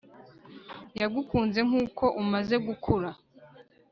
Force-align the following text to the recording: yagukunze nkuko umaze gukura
yagukunze 0.99 1.59
nkuko 1.67 2.03
umaze 2.21 2.55
gukura 2.67 3.09